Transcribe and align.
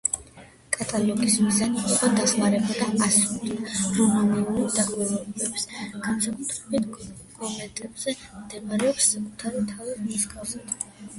კატალოგის 0.75 1.33
მიზანი 1.47 1.81
იყო 1.95 2.07
დახმარებოდა 2.19 2.87
ასტრონომიულ 3.09 4.71
დამკვირვებლებს, 4.77 5.67
განსაკუთრებით 6.07 6.91
კომეტებზე 7.37 8.17
მონადირეებს, 8.23 9.11
საკუთარი 9.15 9.63
თავის 9.75 10.03
მსგავსად. 10.15 10.75